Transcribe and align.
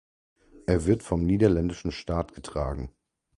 Er 0.65 0.87
wird 0.87 1.03
vom 1.03 1.21
niederländischen 1.27 1.91
Staat 1.91 2.33
getragen. 2.33 2.91